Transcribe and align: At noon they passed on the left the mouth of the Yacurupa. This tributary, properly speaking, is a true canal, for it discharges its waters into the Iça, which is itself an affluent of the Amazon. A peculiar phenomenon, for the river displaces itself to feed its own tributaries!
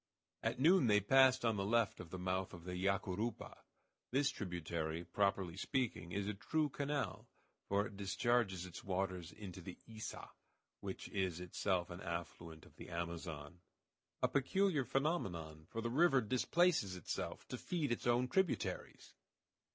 At 0.41 0.59
noon 0.59 0.87
they 0.87 0.99
passed 0.99 1.45
on 1.45 1.57
the 1.57 1.63
left 1.63 1.99
the 2.09 2.17
mouth 2.17 2.55
of 2.55 2.63
the 2.63 2.73
Yacurupa. 2.75 3.55
This 4.09 4.31
tributary, 4.31 5.03
properly 5.05 5.55
speaking, 5.55 6.11
is 6.11 6.25
a 6.27 6.33
true 6.33 6.69
canal, 6.69 7.29
for 7.69 7.85
it 7.85 7.97
discharges 7.97 8.65
its 8.65 8.83
waters 8.83 9.31
into 9.31 9.61
the 9.61 9.77
Iça, 9.87 10.29
which 10.79 11.07
is 11.09 11.39
itself 11.39 11.91
an 11.91 12.01
affluent 12.01 12.65
of 12.65 12.77
the 12.77 12.89
Amazon. 12.89 13.59
A 14.23 14.27
peculiar 14.27 14.85
phenomenon, 14.85 15.67
for 15.69 15.81
the 15.81 15.91
river 15.91 16.19
displaces 16.19 16.95
itself 16.95 17.47
to 17.49 17.57
feed 17.59 17.91
its 17.91 18.07
own 18.07 18.27
tributaries! 18.27 19.13